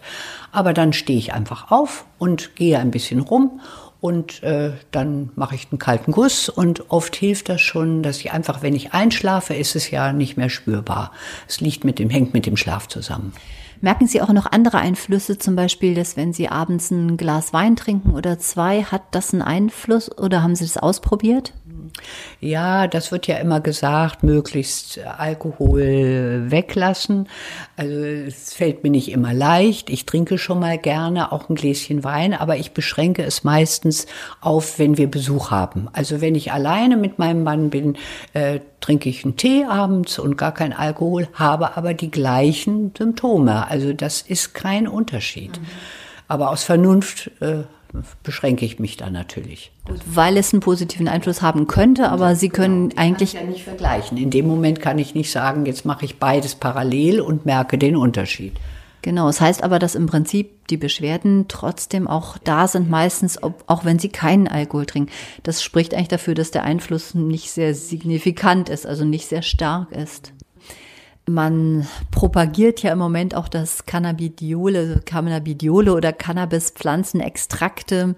Aber 0.50 0.72
dann 0.72 0.92
stehe 0.92 1.18
ich 1.18 1.34
einfach 1.34 1.70
auf 1.70 2.06
und 2.18 2.56
gehe 2.56 2.78
ein 2.78 2.90
bisschen 2.90 3.20
rum 3.20 3.60
und 4.00 4.42
äh, 4.42 4.72
dann 4.90 5.30
mache 5.34 5.54
ich 5.54 5.68
einen 5.70 5.78
kalten 5.78 6.12
Guss 6.12 6.48
und 6.48 6.90
oft 6.90 7.16
hilft 7.16 7.48
das 7.48 7.60
schon, 7.60 8.02
dass 8.02 8.18
ich 8.18 8.32
einfach, 8.32 8.62
wenn 8.62 8.74
ich 8.74 8.92
einschlafe, 8.92 9.54
ist 9.54 9.74
es 9.74 9.90
ja 9.90 10.12
nicht 10.12 10.36
mehr 10.36 10.50
spürbar. 10.50 11.12
Es 11.48 11.60
liegt 11.60 11.84
mit 11.84 11.98
dem, 11.98 12.10
hängt 12.10 12.32
mit 12.32 12.46
dem 12.46 12.56
Schlaf 12.56 12.86
zusammen. 12.88 13.32
Merken 13.80 14.08
Sie 14.08 14.20
auch 14.20 14.32
noch 14.32 14.46
andere 14.46 14.78
Einflüsse, 14.78 15.38
zum 15.38 15.54
Beispiel, 15.54 15.94
dass 15.94 16.16
wenn 16.16 16.32
Sie 16.32 16.48
abends 16.48 16.90
ein 16.90 17.16
Glas 17.16 17.52
Wein 17.52 17.76
trinken 17.76 18.10
oder 18.14 18.38
zwei, 18.38 18.82
hat 18.82 19.02
das 19.12 19.32
einen 19.32 19.42
Einfluss 19.42 20.10
oder 20.16 20.42
haben 20.42 20.56
Sie 20.56 20.64
das 20.64 20.78
ausprobiert? 20.78 21.52
Ja, 22.40 22.86
das 22.86 23.12
wird 23.12 23.26
ja 23.26 23.36
immer 23.38 23.60
gesagt, 23.60 24.22
möglichst 24.22 25.00
Alkohol 25.04 26.50
weglassen. 26.50 27.28
Also 27.76 27.94
es 27.94 28.52
fällt 28.52 28.84
mir 28.84 28.90
nicht 28.90 29.10
immer 29.10 29.34
leicht. 29.34 29.90
Ich 29.90 30.06
trinke 30.06 30.38
schon 30.38 30.60
mal 30.60 30.78
gerne 30.78 31.32
auch 31.32 31.48
ein 31.48 31.54
Gläschen 31.54 32.04
Wein, 32.04 32.34
aber 32.34 32.56
ich 32.56 32.72
beschränke 32.72 33.24
es 33.24 33.44
meistens 33.44 34.06
auf, 34.40 34.78
wenn 34.78 34.98
wir 34.98 35.10
Besuch 35.10 35.50
haben. 35.50 35.88
Also 35.92 36.20
wenn 36.20 36.34
ich 36.34 36.52
alleine 36.52 36.96
mit 36.96 37.18
meinem 37.18 37.42
Mann 37.42 37.70
bin, 37.70 37.96
äh, 38.32 38.60
trinke 38.80 39.08
ich 39.08 39.24
einen 39.24 39.36
Tee 39.36 39.64
abends 39.64 40.18
und 40.18 40.38
gar 40.38 40.52
kein 40.52 40.72
Alkohol, 40.72 41.28
habe 41.34 41.76
aber 41.76 41.94
die 41.94 42.10
gleichen 42.10 42.92
Symptome. 42.96 43.68
Also 43.68 43.92
das 43.92 44.22
ist 44.22 44.54
kein 44.54 44.86
Unterschied. 44.86 45.60
Mhm. 45.60 45.66
Aber 46.28 46.50
aus 46.50 46.62
Vernunft 46.62 47.30
äh, 47.40 47.64
beschränke 48.22 48.64
ich 48.64 48.78
mich 48.78 48.96
da 48.96 49.10
natürlich. 49.10 49.72
Gut, 49.86 50.00
weil 50.06 50.36
es 50.36 50.52
einen 50.52 50.60
positiven 50.60 51.08
Einfluss 51.08 51.42
haben 51.42 51.66
könnte, 51.66 52.10
aber 52.10 52.34
Sie 52.36 52.48
können 52.48 52.90
genau, 52.90 53.02
eigentlich 53.02 53.32
ja 53.32 53.42
nicht 53.42 53.64
vergleichen. 53.64 54.18
In 54.18 54.30
dem 54.30 54.46
Moment 54.46 54.80
kann 54.80 54.98
ich 54.98 55.14
nicht 55.14 55.30
sagen, 55.30 55.66
jetzt 55.66 55.84
mache 55.84 56.04
ich 56.04 56.18
beides 56.18 56.54
parallel 56.54 57.20
und 57.20 57.46
merke 57.46 57.78
den 57.78 57.96
Unterschied. 57.96 58.54
Genau, 59.02 59.28
es 59.28 59.36
das 59.36 59.46
heißt 59.46 59.62
aber, 59.62 59.78
dass 59.78 59.94
im 59.94 60.06
Prinzip 60.06 60.66
die 60.68 60.76
Beschwerden 60.76 61.46
trotzdem 61.48 62.08
auch 62.08 62.36
da 62.36 62.66
sind, 62.66 62.90
meistens, 62.90 63.38
auch 63.42 63.84
wenn 63.84 63.98
sie 63.98 64.08
keinen 64.08 64.48
Alkohol 64.48 64.86
trinken. 64.86 65.12
Das 65.44 65.62
spricht 65.62 65.94
eigentlich 65.94 66.08
dafür, 66.08 66.34
dass 66.34 66.50
der 66.50 66.64
Einfluss 66.64 67.14
nicht 67.14 67.50
sehr 67.50 67.74
signifikant 67.74 68.68
ist, 68.68 68.86
also 68.86 69.04
nicht 69.04 69.26
sehr 69.26 69.42
stark 69.42 69.92
ist. 69.92 70.32
Man 71.28 71.86
propagiert 72.10 72.82
ja 72.82 72.92
im 72.92 72.98
Moment 72.98 73.34
auch 73.34 73.48
das 73.48 73.86
Cannabidiole, 73.86 75.00
Cannabidiole 75.04 75.94
oder 75.94 76.12
Cannabis-Pflanzenextrakte 76.12 78.16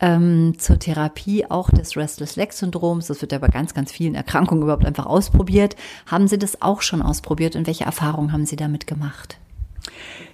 ähm, 0.00 0.54
zur 0.58 0.78
Therapie 0.78 1.46
auch 1.46 1.70
des 1.70 1.96
Restless 1.96 2.36
Leg 2.36 2.52
Syndroms. 2.52 3.08
Das 3.08 3.20
wird 3.20 3.32
ja 3.32 3.38
bei 3.38 3.48
ganz, 3.48 3.74
ganz 3.74 3.92
vielen 3.92 4.14
Erkrankungen 4.14 4.62
überhaupt 4.62 4.86
einfach 4.86 5.06
ausprobiert. 5.06 5.76
Haben 6.06 6.28
Sie 6.28 6.38
das 6.38 6.62
auch 6.62 6.82
schon 6.82 7.02
ausprobiert 7.02 7.56
und 7.56 7.66
welche 7.66 7.84
Erfahrungen 7.84 8.32
haben 8.32 8.46
Sie 8.46 8.56
damit 8.56 8.86
gemacht? 8.86 9.38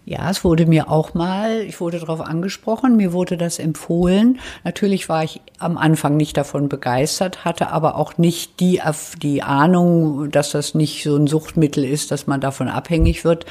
Ja, 0.09 0.31
es 0.31 0.45
wurde 0.45 0.67
mir 0.67 0.89
auch 0.89 1.15
mal, 1.15 1.63
ich 1.63 1.81
wurde 1.81 1.99
darauf 1.99 2.21
angesprochen, 2.21 2.97
mir 2.97 3.13
wurde 3.13 3.37
das 3.37 3.59
empfohlen. 3.59 4.39
Natürlich 4.63 5.09
war 5.09 5.25
ich 5.25 5.41
am 5.59 5.77
Anfang 5.77 6.17
nicht 6.17 6.37
davon 6.37 6.69
begeistert, 6.69 7.45
hatte 7.45 7.73
aber 7.73 7.97
auch 7.97 8.17
nicht 8.17 8.61
die, 8.61 8.81
die 9.21 9.43
Ahnung, 9.43 10.31
dass 10.31 10.53
das 10.53 10.77
nicht 10.77 11.03
so 11.03 11.17
ein 11.17 11.27
Suchtmittel 11.27 11.83
ist, 11.85 12.13
dass 12.13 12.29
man 12.29 12.41
davon 12.41 12.69
abhängig 12.69 13.25
wird 13.25 13.47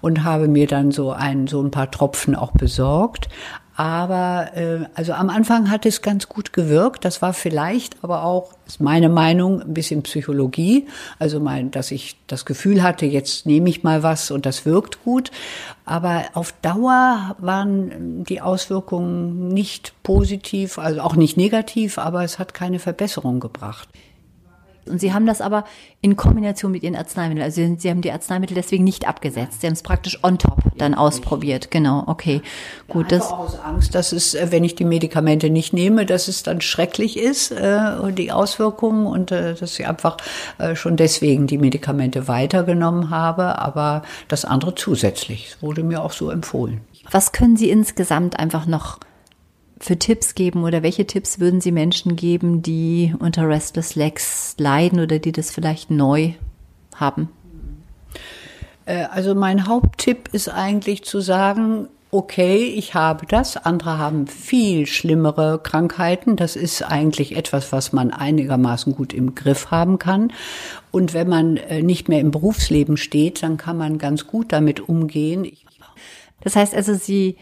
und 0.00 0.22
habe 0.22 0.46
mir 0.46 0.68
dann 0.68 0.92
so 0.92 1.10
ein, 1.10 1.48
so 1.48 1.60
ein 1.60 1.72
paar 1.72 1.90
Tropfen 1.90 2.36
auch 2.36 2.52
besorgt. 2.52 3.28
Aber 3.76 4.52
äh, 4.54 4.86
also 4.94 5.12
am 5.12 5.28
Anfang 5.28 5.70
hat 5.70 5.84
es 5.84 6.00
ganz 6.00 6.28
gut 6.28 6.54
gewirkt. 6.54 7.04
Das 7.04 7.20
war 7.20 7.34
vielleicht 7.34 8.02
aber 8.02 8.24
auch, 8.24 8.54
ist 8.66 8.80
meine 8.80 9.10
Meinung, 9.10 9.60
ein 9.60 9.74
bisschen 9.74 10.02
Psychologie. 10.02 10.86
Also 11.18 11.40
mein, 11.40 11.70
dass 11.70 11.90
ich 11.90 12.16
das 12.26 12.46
Gefühl 12.46 12.82
hatte, 12.82 13.04
jetzt 13.04 13.44
nehme 13.44 13.68
ich 13.68 13.82
mal 13.82 14.02
was 14.02 14.30
und 14.30 14.46
das 14.46 14.64
wirkt 14.64 15.04
gut. 15.04 15.30
Aber 15.84 16.24
auf 16.32 16.52
Dauer 16.62 17.36
waren 17.38 18.24
die 18.24 18.40
Auswirkungen 18.40 19.48
nicht 19.48 19.92
positiv, 20.02 20.78
also 20.78 21.02
auch 21.02 21.14
nicht 21.14 21.36
negativ, 21.36 21.98
aber 21.98 22.24
es 22.24 22.38
hat 22.38 22.54
keine 22.54 22.78
Verbesserung 22.78 23.40
gebracht. 23.40 23.90
Und 24.88 25.00
Sie 25.00 25.12
haben 25.12 25.26
das 25.26 25.40
aber 25.40 25.64
in 26.00 26.16
Kombination 26.16 26.72
mit 26.72 26.82
Ihren 26.82 26.96
Arzneimitteln. 26.96 27.44
Also 27.44 27.76
Sie 27.78 27.90
haben 27.90 28.00
die 28.00 28.12
Arzneimittel 28.12 28.54
deswegen 28.54 28.84
nicht 28.84 29.06
abgesetzt. 29.06 29.60
Sie 29.60 29.66
haben 29.66 29.74
es 29.74 29.82
praktisch 29.82 30.22
on 30.22 30.38
top 30.38 30.58
dann 30.76 30.94
ausprobiert. 30.94 31.70
Genau, 31.70 32.04
okay. 32.06 32.42
Gut, 32.88 33.12
das 33.12 33.30
aus 33.30 33.58
Angst, 33.58 33.94
dass 33.94 34.12
es, 34.12 34.34
äh, 34.34 34.48
wenn 34.50 34.64
ich 34.64 34.74
die 34.74 34.84
Medikamente 34.84 35.50
nicht 35.50 35.72
nehme, 35.72 36.06
dass 36.06 36.28
es 36.28 36.42
dann 36.42 36.60
schrecklich 36.60 37.18
ist 37.18 37.50
äh, 37.50 37.96
und 38.00 38.18
die 38.18 38.32
Auswirkungen 38.32 39.06
und 39.06 39.30
äh, 39.30 39.54
dass 39.54 39.78
ich 39.78 39.86
einfach 39.86 40.16
äh, 40.58 40.76
schon 40.76 40.96
deswegen 40.96 41.46
die 41.46 41.58
Medikamente 41.58 42.28
weitergenommen 42.28 43.10
habe, 43.10 43.58
aber 43.58 44.02
das 44.28 44.44
andere 44.44 44.74
zusätzlich. 44.74 45.50
Das 45.52 45.62
wurde 45.62 45.82
mir 45.82 46.02
auch 46.02 46.12
so 46.12 46.30
empfohlen. 46.30 46.80
Was 47.10 47.32
können 47.32 47.56
Sie 47.56 47.70
insgesamt 47.70 48.38
einfach 48.38 48.66
noch 48.66 48.98
für 49.78 49.98
Tipps 49.98 50.34
geben 50.34 50.64
oder 50.64 50.82
welche 50.82 51.06
Tipps 51.06 51.38
würden 51.38 51.60
Sie 51.60 51.72
Menschen 51.72 52.16
geben, 52.16 52.62
die 52.62 53.14
unter 53.18 53.48
Restless 53.48 53.94
Legs 53.94 54.54
leiden 54.58 55.00
oder 55.00 55.18
die 55.18 55.32
das 55.32 55.50
vielleicht 55.50 55.90
neu 55.90 56.32
haben? 56.94 57.28
Äh, 58.86 59.04
also 59.10 59.34
mein 59.34 59.66
Haupttipp 59.66 60.30
ist 60.32 60.48
eigentlich 60.48 61.04
zu 61.04 61.20
sagen, 61.20 61.88
okay, 62.10 62.64
ich 62.64 62.94
habe 62.94 63.26
das, 63.26 63.56
andere 63.56 63.98
haben 63.98 64.26
viel 64.26 64.86
schlimmere 64.86 65.60
Krankheiten. 65.62 66.36
Das 66.36 66.56
ist 66.56 66.82
eigentlich 66.82 67.36
etwas, 67.36 67.72
was 67.72 67.92
man 67.92 68.10
einigermaßen 68.10 68.94
gut 68.94 69.12
im 69.12 69.34
Griff 69.34 69.70
haben 69.70 69.98
kann. 69.98 70.32
Und 70.90 71.12
wenn 71.12 71.28
man 71.28 71.56
äh, 71.58 71.82
nicht 71.82 72.08
mehr 72.08 72.20
im 72.20 72.30
Berufsleben 72.30 72.96
steht, 72.96 73.42
dann 73.42 73.56
kann 73.58 73.76
man 73.76 73.98
ganz 73.98 74.26
gut 74.26 74.52
damit 74.52 74.80
umgehen. 74.88 75.50
Das 76.40 76.56
heißt 76.56 76.74
also, 76.74 76.94
Sie 76.94 77.36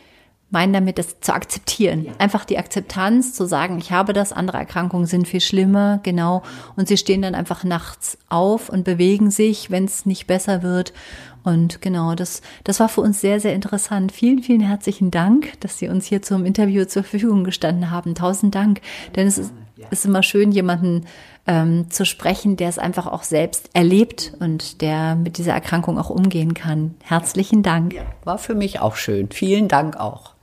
meinen 0.55 0.73
damit, 0.73 0.97
das 0.97 1.21
zu 1.21 1.35
akzeptieren. 1.35 2.07
Ja. 2.07 2.13
Einfach 2.19 2.47
die 2.47 2.57
Akzeptanz, 2.57 3.35
zu 3.35 3.45
sagen, 3.45 3.77
ich 3.77 3.93
habe 3.93 4.15
das, 4.15 4.33
andere 4.33 4.57
Erkrankungen 4.57 5.05
sind 5.05 5.29
viel 5.29 5.43
schlimmer, 5.43 6.01
genau. 6.03 6.43
Und 6.77 6.89
sie 6.89 6.97
stehen 6.97 7.21
dann 7.21 7.35
einfach 7.35 7.65
nachts 7.65 8.17
auf 8.31 8.71
und 8.71 8.85
bewegen 8.85 9.31
sich, 9.31 9.71
wenn 9.71 9.85
es 9.85 10.07
nicht 10.07 10.27
besser 10.27 10.63
wird. 10.63 10.95
Und 11.43 11.83
genau, 11.83 12.15
das, 12.15 12.41
das 12.65 12.81
war 12.81 12.89
für 12.89 13.03
uns 13.03 13.21
sehr, 13.21 13.39
sehr 13.39 13.55
interessant. 13.55 14.13
Vielen, 14.13 14.43
vielen 14.43 14.63
herzlichen 14.63 15.11
Dank, 15.11 15.61
dass 15.61 15.79
Sie 15.79 15.89
uns 15.89 16.07
hier 16.07 16.23
zum 16.23 16.47
Interview 16.47 16.87
zur 16.87 17.05
Verfügung 17.05 17.45
gestanden 17.45 17.91
haben. 17.91 18.15
Tausend 18.15 18.55
Dank. 18.55 18.81
Denn 19.15 19.27
es 19.27 19.37
ist, 19.37 19.53
ist 19.91 20.07
immer 20.07 20.23
schön, 20.23 20.53
jemanden 20.53 21.05
ähm, 21.47 21.91
zu 21.91 22.07
sprechen, 22.07 22.57
der 22.57 22.71
es 22.71 22.79
einfach 22.79 23.07
auch 23.07 23.25
selbst 23.25 23.69
erlebt 23.75 24.33
und 24.41 24.81
der 24.81 25.17
mit 25.17 25.37
dieser 25.37 25.53
Erkrankung 25.53 25.99
auch 25.99 26.11
umgehen 26.11 26.55
kann. 26.55 26.95
Herzlichen 27.03 27.63
Dank. 27.63 27.95
War 28.25 28.39
für 28.39 28.55
mich 28.55 28.81
auch 28.81 28.97
schön. 28.97 29.29
Vielen 29.31 29.69
Dank 29.69 29.97
auch. 29.97 30.34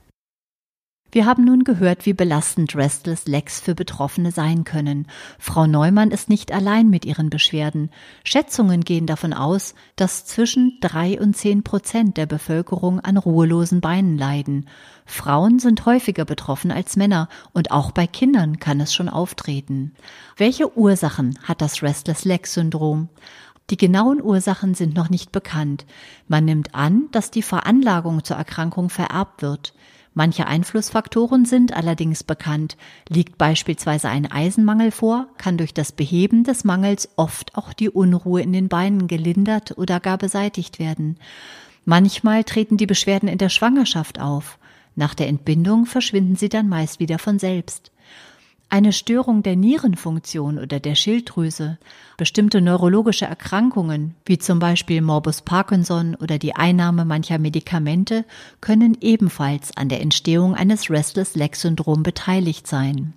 Wir 1.14 1.26
haben 1.26 1.44
nun 1.44 1.62
gehört, 1.62 2.06
wie 2.06 2.14
belastend 2.14 2.74
Restless 2.74 3.26
Legs 3.26 3.60
für 3.60 3.74
Betroffene 3.74 4.32
sein 4.32 4.64
können. 4.64 5.06
Frau 5.38 5.66
Neumann 5.66 6.10
ist 6.10 6.30
nicht 6.30 6.52
allein 6.52 6.88
mit 6.88 7.04
ihren 7.04 7.28
Beschwerden. 7.28 7.90
Schätzungen 8.24 8.80
gehen 8.80 9.06
davon 9.06 9.34
aus, 9.34 9.74
dass 9.94 10.24
zwischen 10.24 10.78
drei 10.80 11.20
und 11.20 11.36
zehn 11.36 11.64
Prozent 11.64 12.16
der 12.16 12.24
Bevölkerung 12.24 12.98
an 12.98 13.18
ruhelosen 13.18 13.82
Beinen 13.82 14.16
leiden. 14.16 14.70
Frauen 15.04 15.58
sind 15.58 15.84
häufiger 15.84 16.24
betroffen 16.24 16.72
als 16.72 16.96
Männer 16.96 17.28
und 17.52 17.72
auch 17.72 17.90
bei 17.90 18.06
Kindern 18.06 18.58
kann 18.58 18.80
es 18.80 18.94
schon 18.94 19.10
auftreten. 19.10 19.92
Welche 20.38 20.78
Ursachen 20.78 21.38
hat 21.42 21.60
das 21.60 21.82
Restless 21.82 22.24
Leg 22.24 22.46
Syndrom? 22.46 23.10
Die 23.68 23.76
genauen 23.76 24.22
Ursachen 24.22 24.72
sind 24.72 24.96
noch 24.96 25.10
nicht 25.10 25.30
bekannt. 25.30 25.84
Man 26.26 26.46
nimmt 26.46 26.74
an, 26.74 27.08
dass 27.12 27.30
die 27.30 27.42
Veranlagung 27.42 28.24
zur 28.24 28.38
Erkrankung 28.38 28.88
vererbt 28.88 29.42
wird. 29.42 29.74
Manche 30.14 30.46
Einflussfaktoren 30.46 31.46
sind 31.46 31.72
allerdings 31.72 32.22
bekannt. 32.22 32.76
Liegt 33.08 33.38
beispielsweise 33.38 34.08
ein 34.08 34.30
Eisenmangel 34.30 34.90
vor, 34.90 35.28
kann 35.38 35.56
durch 35.56 35.72
das 35.72 35.92
Beheben 35.92 36.44
des 36.44 36.64
Mangels 36.64 37.08
oft 37.16 37.56
auch 37.56 37.72
die 37.72 37.88
Unruhe 37.88 38.42
in 38.42 38.52
den 38.52 38.68
Beinen 38.68 39.06
gelindert 39.06 39.78
oder 39.78 40.00
gar 40.00 40.18
beseitigt 40.18 40.78
werden. 40.78 41.16
Manchmal 41.84 42.44
treten 42.44 42.76
die 42.76 42.86
Beschwerden 42.86 43.28
in 43.28 43.38
der 43.38 43.48
Schwangerschaft 43.48 44.20
auf. 44.20 44.58
Nach 44.96 45.14
der 45.14 45.28
Entbindung 45.28 45.86
verschwinden 45.86 46.36
sie 46.36 46.50
dann 46.50 46.68
meist 46.68 47.00
wieder 47.00 47.18
von 47.18 47.38
selbst 47.38 47.91
eine 48.72 48.94
Störung 48.94 49.42
der 49.42 49.54
Nierenfunktion 49.54 50.58
oder 50.58 50.80
der 50.80 50.94
Schilddrüse, 50.94 51.76
bestimmte 52.16 52.62
neurologische 52.62 53.26
Erkrankungen, 53.26 54.14
wie 54.24 54.38
zum 54.38 54.60
Beispiel 54.60 55.02
Morbus 55.02 55.42
Parkinson 55.42 56.14
oder 56.14 56.38
die 56.38 56.56
Einnahme 56.56 57.04
mancher 57.04 57.38
Medikamente, 57.38 58.24
können 58.62 58.96
ebenfalls 59.02 59.76
an 59.76 59.90
der 59.90 60.00
Entstehung 60.00 60.54
eines 60.54 60.88
Restless 60.88 61.34
Leg 61.34 61.54
Syndrom 61.54 62.02
beteiligt 62.02 62.66
sein. 62.66 63.12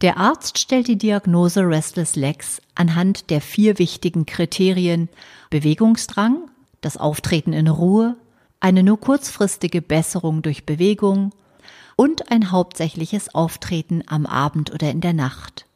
Der 0.00 0.16
Arzt 0.16 0.58
stellt 0.58 0.88
die 0.88 0.96
Diagnose 0.96 1.60
Restless 1.60 2.16
Legs 2.16 2.62
anhand 2.74 3.28
der 3.28 3.42
vier 3.42 3.78
wichtigen 3.78 4.24
Kriterien 4.24 5.10
Bewegungsdrang, 5.50 6.48
das 6.80 6.96
Auftreten 6.96 7.52
in 7.52 7.68
Ruhe, 7.68 8.16
eine 8.60 8.82
nur 8.82 8.98
kurzfristige 8.98 9.82
Besserung 9.82 10.40
durch 10.40 10.64
Bewegung 10.64 11.32
und 11.96 12.30
ein 12.30 12.52
hauptsächliches 12.52 13.34
Auftreten 13.34 14.02
am 14.06 14.26
Abend 14.26 14.72
oder 14.72 14.90
in 14.90 15.00
der 15.00 15.14
Nacht. 15.14 15.66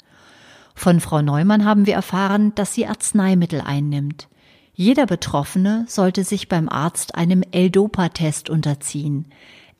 Von 0.74 1.00
Frau 1.00 1.22
Neumann 1.22 1.64
haben 1.64 1.86
wir 1.86 1.94
erfahren, 1.94 2.54
dass 2.54 2.74
sie 2.74 2.86
Arzneimittel 2.86 3.60
einnimmt. 3.60 4.28
Jeder 4.74 5.06
Betroffene 5.06 5.84
sollte 5.88 6.24
sich 6.24 6.48
beim 6.48 6.68
Arzt 6.68 7.14
einem 7.14 7.42
L-Dopa-Test 7.50 8.48
unterziehen. 8.48 9.26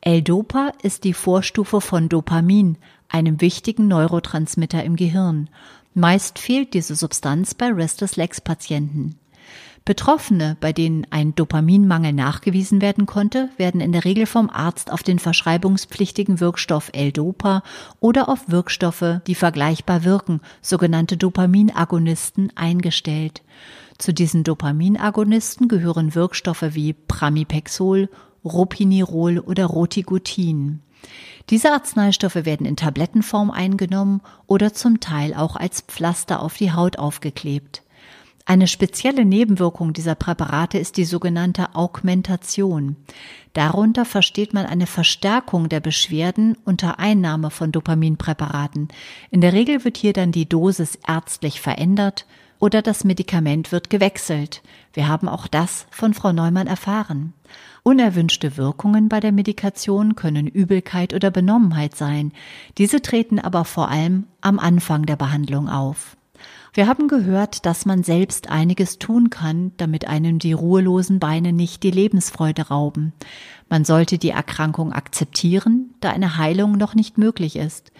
L-Dopa 0.03 0.73
ist 0.83 1.05
die 1.05 1.15
Vorstufe 1.15 1.81
von 1.81 2.09
Dopamin, 2.09 2.77
einem 3.09 3.41
wichtigen 3.41 3.89
Neurotransmitter 3.89 4.83
im 4.85 4.97
Gehirn. 4.97 5.49
Meist 5.95 6.39
fehlt 6.39 6.75
diese 6.75 6.97
Substanz 6.97 7.55
bei 7.55 7.69
Restless 7.69 8.17
Legs 8.17 8.41
Patienten. 8.41 9.19
Betroffene, 9.85 10.57
bei 10.61 10.73
denen 10.73 11.07
ein 11.11 11.35
Dopaminmangel 11.35 12.13
nachgewiesen 12.13 12.83
werden 12.83 13.07
konnte, 13.07 13.49
werden 13.57 13.81
in 13.81 13.93
der 13.93 14.05
Regel 14.05 14.27
vom 14.27 14.51
Arzt 14.51 14.93
auf 14.93 15.03
den 15.03 15.19
verschreibungspflichtigen 15.19 16.39
Wirkstoff 16.39 16.91
L-Dopa 16.93 17.63
oder 17.99 18.29
auf 18.29 18.49
Wirkstoffe, 18.49 19.21
die 19.27 19.35
vergleichbar 19.35 20.05
wirken, 20.05 20.41
sogenannte 20.61 21.17
Dopaminagonisten, 21.17 22.53
eingestellt. 22.55 23.43
Zu 23.97 24.13
diesen 24.13 24.45
Dopaminagonisten 24.45 25.67
gehören 25.67 26.15
Wirkstoffe 26.15 26.75
wie 26.75 26.93
Pramipexol, 26.93 28.09
Ropinirol 28.45 29.39
oder 29.39 29.67
Rotigutin. 29.67 30.81
Diese 31.49 31.73
Arzneistoffe 31.73 32.45
werden 32.45 32.67
in 32.67 32.77
Tablettenform 32.77 33.51
eingenommen 33.51 34.21
oder 34.47 34.73
zum 34.73 35.01
Teil 35.01 35.35
auch 35.35 35.57
als 35.57 35.81
Pflaster 35.81 36.43
auf 36.43 36.57
die 36.57 36.73
Haut 36.73 36.99
aufgeklebt. 36.99 37.83
Eine 38.51 38.67
spezielle 38.67 39.25
Nebenwirkung 39.25 39.93
dieser 39.93 40.17
Präparate 40.17 40.77
ist 40.77 40.97
die 40.97 41.05
sogenannte 41.05 41.77
Augmentation. 41.77 42.97
Darunter 43.53 44.05
versteht 44.05 44.55
man 44.55 44.67
eine 44.67 44.89
Verstärkung 44.89 45.69
der 45.69 45.79
Beschwerden 45.79 46.59
unter 46.65 46.99
Einnahme 46.99 47.53
von 47.53 47.71
Dopaminpräparaten. 47.71 48.89
In 49.31 49.41
der 49.41 49.53
Regel 49.53 49.85
wird 49.85 49.99
hier 49.99 50.13
dann 50.13 50.33
die 50.33 50.49
Dosis 50.49 50.99
ärztlich 51.07 51.61
verändert 51.61 52.27
oder 52.59 52.83
das 52.83 53.05
Medikament 53.05 53.71
wird 53.71 53.89
gewechselt. 53.89 54.63
Wir 54.95 55.07
haben 55.07 55.29
auch 55.29 55.47
das 55.47 55.87
von 55.93 56.13
Frau 56.13 56.33
Neumann 56.33 56.67
erfahren. 56.67 57.35
Unerwünschte 57.85 58.57
Wirkungen 58.57 59.09
bei 59.09 59.21
der 59.21 59.31
Medikation 59.31 60.17
können 60.17 60.49
Übelkeit 60.49 61.15
oder 61.15 61.31
Benommenheit 61.31 61.95
sein. 61.95 62.33
Diese 62.79 63.01
treten 63.01 63.39
aber 63.39 63.65
vor 63.65 63.91
allem 63.91 64.25
am 64.41 64.59
Anfang 64.59 65.07
der 65.07 65.15
Behandlung 65.15 65.69
auf. 65.69 66.17
Wir 66.73 66.87
haben 66.87 67.09
gehört, 67.09 67.67
dass 67.67 67.85
man 67.85 68.05
selbst 68.05 68.49
einiges 68.49 68.99
tun 68.99 69.29
kann, 69.29 69.73
damit 69.77 70.07
einem 70.07 70.39
die 70.39 70.53
ruhelosen 70.53 71.19
Beine 71.19 71.53
nicht 71.53 71.83
die 71.83 71.91
Lebensfreude 71.91 72.69
rauben. 72.69 73.13
Man 73.69 73.85
sollte 73.85 74.19
die 74.19 74.31
Erkrankung 74.31 74.93
akzeptieren, 74.93 75.95
da 76.01 76.11
eine 76.11 76.37
Heilung 76.37 76.73
noch 76.73 76.95
nicht 76.95 77.19
möglich 77.19 77.57
ist. 77.57 77.91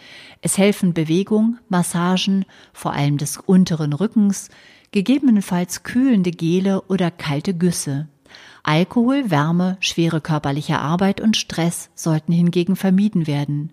Es 0.41 0.57
helfen 0.57 0.95
Bewegung, 0.95 1.59
Massagen, 1.69 2.45
vor 2.73 2.93
allem 2.93 3.19
des 3.19 3.39
unteren 3.39 3.93
Rückens, 3.93 4.51
gegebenenfalls 4.93 5.83
kühlende 5.83 6.31
Gele 6.31 6.83
oder 6.83 7.11
kalte 7.11 7.55
Güsse. 7.55 8.09
Alkohol, 8.63 9.31
Wärme, 9.31 9.79
schwere 9.81 10.21
körperliche 10.21 10.79
Arbeit 10.79 11.21
und 11.21 11.37
Stress 11.37 11.91
sollten 11.95 12.33
hingegen 12.33 12.77
vermieden 12.77 13.27
werden. 13.27 13.73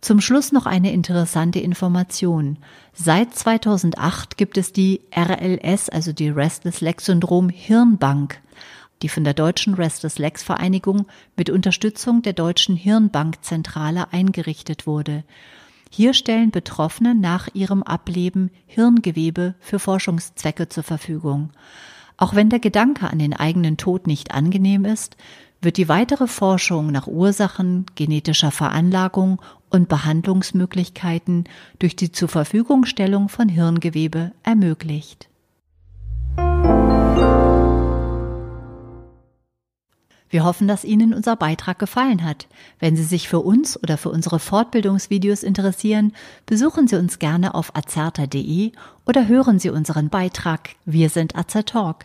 Zum 0.00 0.20
Schluss 0.20 0.52
noch 0.52 0.66
eine 0.66 0.92
interessante 0.92 1.58
Information. 1.58 2.58
Seit 2.92 3.34
2008 3.34 4.36
gibt 4.36 4.56
es 4.56 4.72
die 4.72 5.00
RLS, 5.16 5.88
also 5.88 6.12
die 6.12 6.28
Restless 6.28 6.80
Leg 6.80 7.00
Syndrom 7.00 7.48
Hirnbank. 7.48 8.40
die 9.02 9.08
von 9.08 9.22
der 9.22 9.34
Deutschen 9.34 9.74
Restless 9.74 10.18
Legs 10.18 10.42
Vereinigung 10.42 11.06
mit 11.36 11.50
Unterstützung 11.50 12.22
der 12.22 12.32
Deutschen 12.32 12.74
Hirnbankzentrale 12.74 14.12
eingerichtet 14.12 14.88
wurde. 14.88 15.22
Hier 15.90 16.14
stellen 16.14 16.50
Betroffene 16.50 17.14
nach 17.14 17.48
ihrem 17.54 17.84
Ableben 17.84 18.50
Hirngewebe 18.66 19.54
für 19.60 19.78
Forschungszwecke 19.78 20.68
zur 20.68 20.82
Verfügung. 20.82 21.50
Auch 22.16 22.34
wenn 22.34 22.50
der 22.50 22.58
Gedanke 22.58 23.08
an 23.08 23.20
den 23.20 23.34
eigenen 23.34 23.76
Tod 23.76 24.08
nicht 24.08 24.34
angenehm 24.34 24.84
ist, 24.84 25.16
wird 25.60 25.76
die 25.76 25.88
weitere 25.88 26.26
Forschung 26.26 26.90
nach 26.90 27.06
Ursachen, 27.06 27.86
genetischer 27.94 28.50
Veranlagung 28.50 29.40
und 29.70 29.88
Behandlungsmöglichkeiten 29.88 31.44
durch 31.78 31.96
die 31.96 32.12
zur 32.12 32.28
Verfügungstellung 32.28 33.28
von 33.28 33.48
Hirngewebe 33.48 34.32
ermöglicht. 34.42 35.28
Wir 40.30 40.44
hoffen, 40.44 40.68
dass 40.68 40.84
Ihnen 40.84 41.14
unser 41.14 41.36
Beitrag 41.36 41.78
gefallen 41.78 42.22
hat. 42.22 42.48
Wenn 42.78 42.96
Sie 42.96 43.02
sich 43.04 43.28
für 43.28 43.40
uns 43.40 43.82
oder 43.82 43.96
für 43.96 44.10
unsere 44.10 44.38
Fortbildungsvideos 44.38 45.42
interessieren, 45.42 46.12
besuchen 46.44 46.86
Sie 46.86 46.96
uns 46.96 47.18
gerne 47.18 47.54
auf 47.54 47.74
azerta.de 47.74 48.72
oder 49.06 49.26
hören 49.26 49.58
Sie 49.58 49.70
unseren 49.70 50.10
Beitrag 50.10 50.70
Wir 50.84 51.08
sind 51.08 51.34
Azertalk. 51.34 52.04